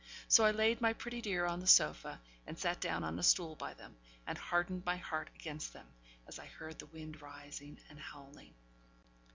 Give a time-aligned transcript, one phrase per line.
[0.27, 3.55] So I laid my pretty dear on the sofa, and sat down on a stool
[3.55, 5.85] by them, and hardened my heart against them,
[6.27, 8.55] as I heard the wind rising and howling.